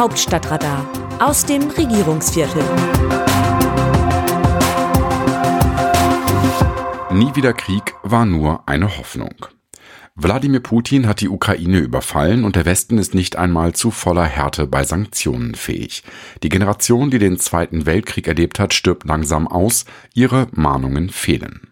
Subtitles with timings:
[0.00, 2.62] Hauptstadtradar aus dem Regierungsviertel.
[7.12, 9.34] Nie wieder Krieg war nur eine Hoffnung.
[10.14, 14.66] Wladimir Putin hat die Ukraine überfallen und der Westen ist nicht einmal zu voller Härte
[14.66, 16.02] bei Sanktionen fähig.
[16.42, 21.68] Die Generation, die den Zweiten Weltkrieg erlebt hat, stirbt langsam aus, ihre Mahnungen fehlen.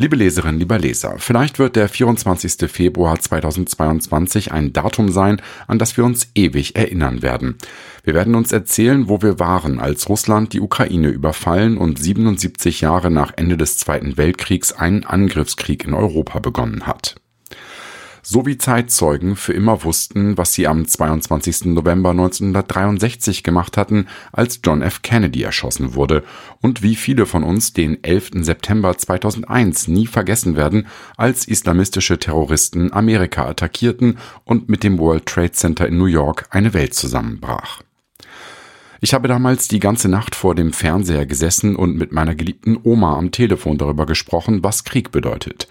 [0.00, 2.70] Liebe Leserinnen, lieber Leser, vielleicht wird der 24.
[2.70, 7.56] Februar 2022 ein Datum sein, an das wir uns ewig erinnern werden.
[8.04, 13.10] Wir werden uns erzählen, wo wir waren, als Russland die Ukraine überfallen und 77 Jahre
[13.10, 17.16] nach Ende des Zweiten Weltkriegs einen Angriffskrieg in Europa begonnen hat
[18.30, 21.64] so wie Zeitzeugen für immer wussten, was sie am 22.
[21.64, 25.00] November 1963 gemacht hatten, als John F.
[25.00, 26.22] Kennedy erschossen wurde,
[26.60, 28.44] und wie viele von uns den 11.
[28.44, 35.52] September 2001 nie vergessen werden, als islamistische Terroristen Amerika attackierten und mit dem World Trade
[35.52, 37.80] Center in New York eine Welt zusammenbrach.
[39.00, 43.16] Ich habe damals die ganze Nacht vor dem Fernseher gesessen und mit meiner geliebten Oma
[43.16, 45.68] am Telefon darüber gesprochen, was Krieg bedeutet.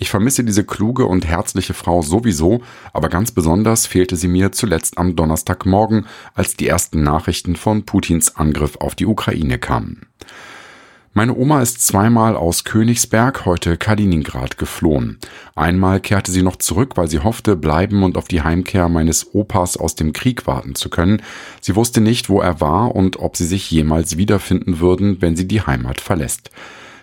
[0.00, 4.96] Ich vermisse diese kluge und herzliche Frau sowieso, aber ganz besonders fehlte sie mir zuletzt
[4.96, 10.06] am Donnerstagmorgen, als die ersten Nachrichten von Putins Angriff auf die Ukraine kamen.
[11.14, 15.18] Meine Oma ist zweimal aus Königsberg, heute Kaliningrad, geflohen.
[15.56, 19.76] Einmal kehrte sie noch zurück, weil sie hoffte, bleiben und auf die Heimkehr meines Opas
[19.76, 21.22] aus dem Krieg warten zu können.
[21.60, 25.48] Sie wusste nicht, wo er war und ob sie sich jemals wiederfinden würden, wenn sie
[25.48, 26.52] die Heimat verlässt.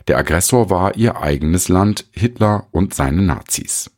[0.07, 3.89] Der Aggressor war ihr eigenes Land, Hitler und seine Nazis.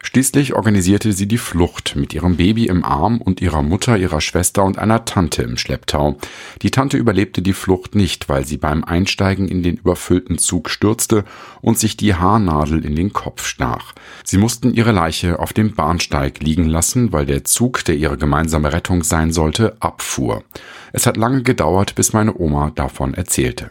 [0.00, 4.64] Schließlich organisierte sie die Flucht mit ihrem Baby im Arm und ihrer Mutter, ihrer Schwester
[4.64, 6.16] und einer Tante im Schlepptau.
[6.62, 11.24] Die Tante überlebte die Flucht nicht, weil sie beim Einsteigen in den überfüllten Zug stürzte
[11.60, 13.92] und sich die Haarnadel in den Kopf stach.
[14.22, 18.72] Sie mussten ihre Leiche auf dem Bahnsteig liegen lassen, weil der Zug, der ihre gemeinsame
[18.72, 20.44] Rettung sein sollte, abfuhr.
[20.92, 23.70] Es hat lange gedauert, bis meine Oma davon erzählte.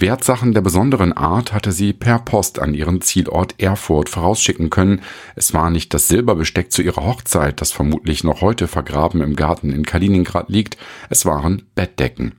[0.00, 5.00] Wertsachen der besonderen Art hatte sie per Post an ihren Zielort Erfurt vorausschicken können.
[5.34, 9.72] Es war nicht das Silberbesteck zu ihrer Hochzeit, das vermutlich noch heute vergraben im Garten
[9.72, 10.76] in Kaliningrad liegt,
[11.10, 12.34] es waren Bettdecken.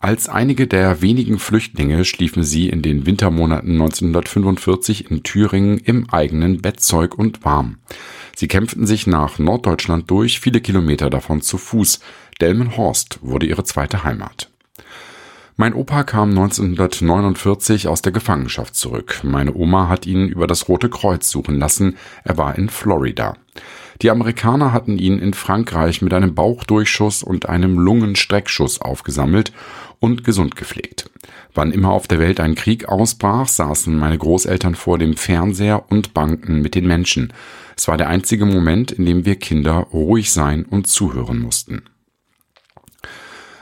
[0.00, 6.60] Als einige der wenigen Flüchtlinge schliefen sie in den Wintermonaten 1945 in Thüringen im eigenen
[6.62, 7.78] Bettzeug und warm.
[8.34, 12.00] Sie kämpften sich nach Norddeutschland durch, viele Kilometer davon zu Fuß.
[12.40, 14.50] Delmenhorst wurde ihre zweite Heimat.
[15.60, 19.22] Mein Opa kam 1949 aus der Gefangenschaft zurück.
[19.24, 21.96] Meine Oma hat ihn über das Rote Kreuz suchen lassen.
[22.22, 23.34] Er war in Florida.
[24.00, 29.52] Die Amerikaner hatten ihn in Frankreich mit einem Bauchdurchschuss und einem Lungenstreckschuss aufgesammelt
[29.98, 31.10] und gesund gepflegt.
[31.54, 36.14] Wann immer auf der Welt ein Krieg ausbrach, saßen meine Großeltern vor dem Fernseher und
[36.14, 37.32] banken mit den Menschen.
[37.76, 41.82] Es war der einzige Moment, in dem wir Kinder ruhig sein und zuhören mussten.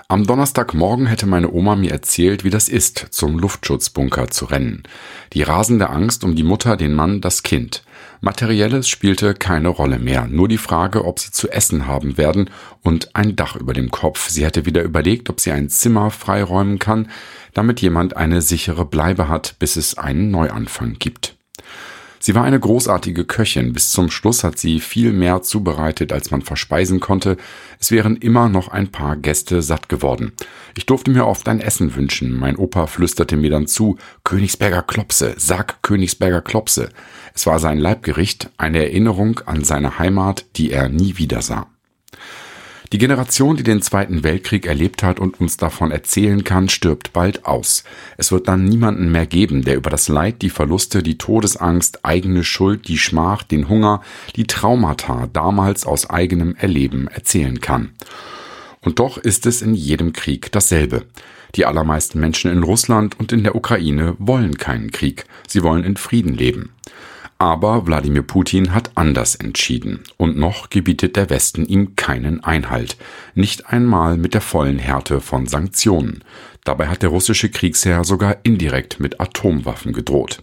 [0.09, 4.85] Am Donnerstagmorgen hätte meine Oma mir erzählt, wie das ist, zum Luftschutzbunker zu rennen.
[5.33, 7.83] Die rasende Angst um die Mutter, den Mann, das Kind.
[8.21, 12.51] Materielles spielte keine Rolle mehr, nur die Frage, ob sie zu essen haben werden
[12.83, 14.29] und ein Dach über dem Kopf.
[14.29, 17.11] Sie hätte wieder überlegt, ob sie ein Zimmer freiräumen kann,
[17.53, 21.36] damit jemand eine sichere Bleibe hat, bis es einen Neuanfang gibt.
[22.27, 23.73] Sie war eine großartige Köchin.
[23.73, 27.37] Bis zum Schluss hat sie viel mehr zubereitet, als man verspeisen konnte.
[27.79, 30.33] Es wären immer noch ein paar Gäste satt geworden.
[30.77, 32.37] Ich durfte mir oft ein Essen wünschen.
[32.37, 36.89] Mein Opa flüsterte mir dann zu, Königsberger Klopse, sag Königsberger Klopse.
[37.33, 41.69] Es war sein Leibgericht, eine Erinnerung an seine Heimat, die er nie wieder sah.
[42.93, 47.45] Die Generation, die den Zweiten Weltkrieg erlebt hat und uns davon erzählen kann, stirbt bald
[47.45, 47.83] aus.
[48.17, 52.45] Es wird dann niemanden mehr geben, der über das Leid, die Verluste, die Todesangst, eigene
[52.45, 54.03] Schuld, die Schmach, den Hunger,
[54.37, 57.91] die Traumata damals aus eigenem Erleben erzählen kann.
[58.83, 61.07] Und doch ist es in jedem Krieg dasselbe.
[61.57, 65.25] Die allermeisten Menschen in Russland und in der Ukraine wollen keinen Krieg.
[65.49, 66.71] Sie wollen in Frieden leben.
[67.39, 72.97] Aber Wladimir Putin hat anders entschieden und noch gebietet der Westen ihm keinen Einhalt,
[73.35, 76.25] nicht einmal mit der vollen Härte von Sanktionen.
[76.65, 80.43] Dabei hat der russische Kriegsherr sogar indirekt mit Atomwaffen gedroht.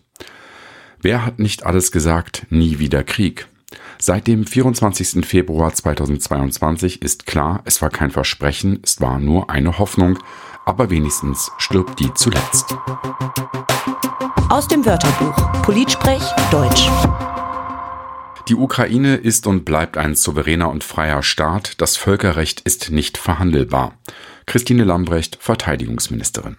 [1.02, 3.48] Wer hat nicht alles gesagt, nie wieder Krieg?
[3.98, 5.26] Seit dem 24.
[5.26, 10.20] Februar 2022 ist klar, es war kein Versprechen, es war nur eine Hoffnung,
[10.66, 12.76] aber wenigstens stirbt die zuletzt.
[14.54, 16.22] Aus dem Wörterbuch Politsprech
[16.52, 16.88] Deutsch.
[18.48, 21.82] Die Ukraine ist und bleibt ein souveräner und freier Staat.
[21.82, 23.98] Das Völkerrecht ist nicht verhandelbar.
[24.46, 26.58] Christine Lambrecht, Verteidigungsministerin.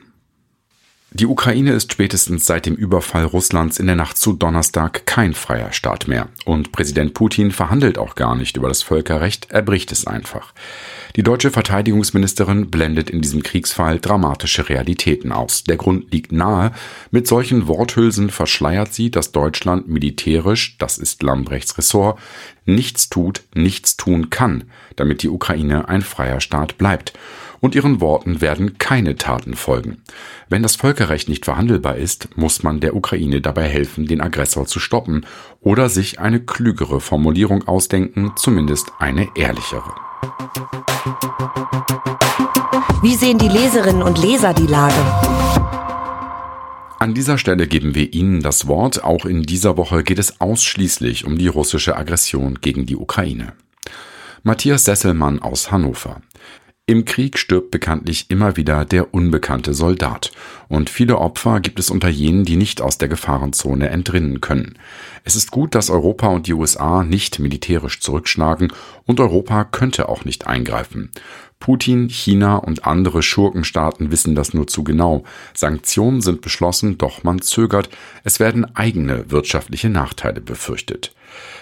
[1.17, 5.73] Die Ukraine ist spätestens seit dem Überfall Russlands in der Nacht zu Donnerstag kein freier
[5.73, 6.27] Staat mehr.
[6.45, 10.53] Und Präsident Putin verhandelt auch gar nicht über das Völkerrecht, er bricht es einfach.
[11.15, 15.63] Die deutsche Verteidigungsministerin blendet in diesem Kriegsfall dramatische Realitäten aus.
[15.63, 16.73] Der Grund liegt nahe.
[17.13, 22.19] Mit solchen Worthülsen verschleiert sie, dass Deutschland militärisch, das ist Lambrechts Ressort,
[22.67, 24.65] nichts tut, nichts tun kann,
[24.97, 27.13] damit die Ukraine ein freier Staat bleibt
[27.65, 30.03] und ihren Worten werden keine Taten folgen.
[30.51, 34.79] Wenn das Völkerrecht nicht verhandelbar ist, muss man der Ukraine dabei helfen, den Aggressor zu
[34.81, 35.25] stoppen
[35.63, 39.95] oder sich eine klügere Formulierung ausdenken, zumindest eine ehrlichere.
[43.01, 45.03] Wie sehen die Leserinnen und Leser die Lage?
[46.99, 49.05] An dieser Stelle geben wir Ihnen das Wort.
[49.05, 53.55] Auch in dieser Woche geht es ausschließlich um die russische Aggression gegen die Ukraine.
[54.43, 56.21] Matthias Sesselmann aus Hannover.
[56.87, 60.33] Im Krieg stirbt bekanntlich immer wieder der unbekannte Soldat,
[60.69, 64.79] und viele Opfer gibt es unter jenen, die nicht aus der Gefahrenzone entrinnen können.
[65.25, 68.71] Es ist gut, dass Europa und die USA nicht militärisch zurückschlagen,
[69.07, 71.11] und Europa könnte auch nicht eingreifen.
[71.59, 75.25] Putin, China und andere Schurkenstaaten wissen das nur zu genau.
[75.55, 77.89] Sanktionen sind beschlossen, doch man zögert.
[78.25, 81.15] Es werden eigene wirtschaftliche Nachteile befürchtet.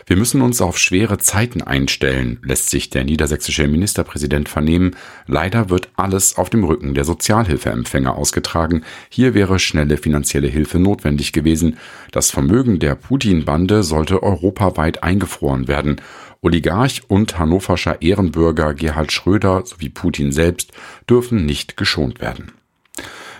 [0.06, 4.96] Wir müssen uns auf schwere Zeiten einstellen, lässt sich der niedersächsische Ministerpräsident vernehmen.
[5.26, 8.82] Leider wird alles auf dem Rücken der Sozialhilfeempfänger ausgetragen.
[9.08, 11.78] Hier wäre schnelle finanzielle Hilfe notwendig gewesen.
[12.10, 16.00] Das Vermögen der Putin-Bande sollte europaweit eingefroren werden.
[16.40, 20.72] Oligarch und hannoverscher Ehrenbürger Gerhard Schröder sowie Putin selbst
[21.08, 22.52] dürfen nicht geschont werden.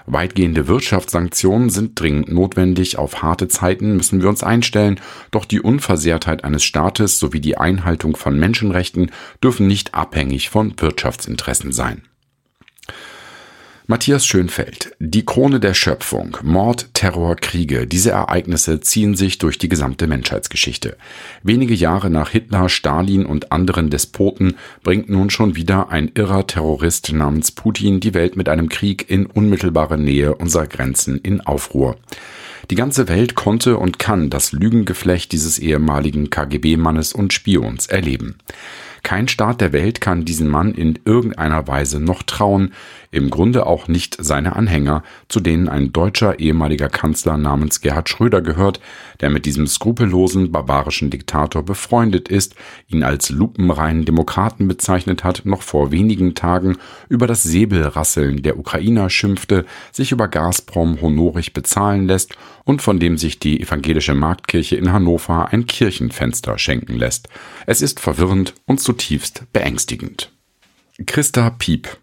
[0.07, 2.99] Weitgehende Wirtschaftssanktionen sind dringend notwendig.
[2.99, 5.01] Auf harte Zeiten müssen wir uns einstellen.
[5.31, 9.11] Doch die Unversehrtheit eines Staates sowie die Einhaltung von Menschenrechten
[9.43, 12.03] dürfen nicht abhängig von Wirtschaftsinteressen sein.
[13.89, 14.95] Matthias Schönfeld.
[15.01, 16.37] Die Krone der Schöpfung.
[16.43, 17.89] Mord, Terror, Kriege.
[17.89, 20.97] Diese Ereignisse ziehen sich durch die gesamte Menschheitsgeschichte.
[21.43, 27.13] Wenige Jahre nach Hitler, Stalin und anderen Despoten bringt nun schon wieder ein irrer Terrorist
[27.13, 31.97] namens Putin die Welt mit einem Krieg in unmittelbarer Nähe unserer Grenzen in Aufruhr.
[32.71, 38.37] Die ganze Welt konnte und kann das Lügengeflecht dieses ehemaligen KGB-Mannes und Spions erleben.
[39.03, 42.73] Kein Staat der Welt kann diesen Mann in irgendeiner Weise noch trauen,
[43.11, 48.41] im Grunde auch nicht seine Anhänger, zu denen ein deutscher ehemaliger Kanzler namens Gerhard Schröder
[48.41, 48.81] gehört,
[49.21, 52.55] der mit diesem skrupellosen, barbarischen Diktator befreundet ist,
[52.89, 56.79] ihn als lupenreinen Demokraten bezeichnet hat, noch vor wenigen Tagen
[57.09, 63.19] über das Säbelrasseln der Ukrainer schimpfte, sich über Gazprom honorig bezahlen lässt und von dem
[63.19, 67.29] sich die evangelische Marktkirche in Hannover ein Kirchenfenster schenken lässt.
[67.67, 70.31] Es ist verwirrend und zutiefst beängstigend.
[71.07, 71.97] Christa Piep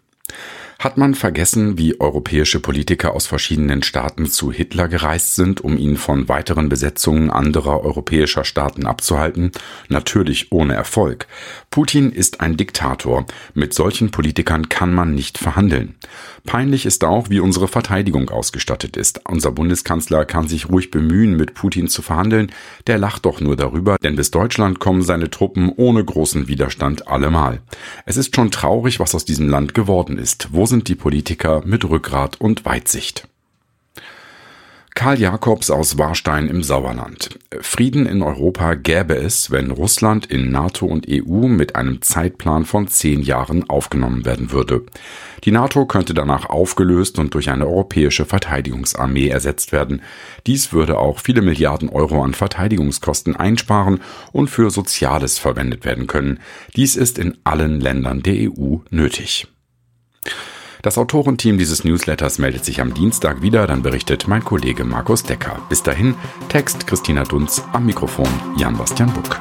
[0.80, 5.98] hat man vergessen, wie europäische Politiker aus verschiedenen Staaten zu Hitler gereist sind, um ihn
[5.98, 9.52] von weiteren Besetzungen anderer europäischer Staaten abzuhalten?
[9.90, 11.26] Natürlich ohne Erfolg.
[11.68, 13.26] Putin ist ein Diktator.
[13.52, 15.96] Mit solchen Politikern kann man nicht verhandeln.
[16.46, 19.20] Peinlich ist auch, wie unsere Verteidigung ausgestattet ist.
[19.28, 22.50] Unser Bundeskanzler kann sich ruhig bemühen, mit Putin zu verhandeln.
[22.86, 27.60] Der lacht doch nur darüber, denn bis Deutschland kommen seine Truppen ohne großen Widerstand allemal.
[28.06, 30.48] Es ist schon traurig, was aus diesem Land geworden ist.
[30.52, 33.28] Wo sind die Politiker mit Rückgrat und Weitsicht?
[34.94, 37.38] Karl Jakobs aus Warstein im Sauerland.
[37.60, 42.86] Frieden in Europa gäbe es, wenn Russland in NATO und EU mit einem Zeitplan von
[42.88, 44.82] zehn Jahren aufgenommen werden würde.
[45.44, 50.02] Die NATO könnte danach aufgelöst und durch eine europäische Verteidigungsarmee ersetzt werden.
[50.46, 54.00] Dies würde auch viele Milliarden Euro an Verteidigungskosten einsparen
[54.32, 56.40] und für Soziales verwendet werden können.
[56.76, 59.46] Dies ist in allen Ländern der EU nötig.
[60.82, 65.60] Das Autorenteam dieses Newsletters meldet sich am Dienstag wieder, dann berichtet mein Kollege Markus Decker.
[65.68, 66.14] Bis dahin,
[66.48, 69.38] Text Christina Dunz, am Mikrofon Jan-Bastian Buck.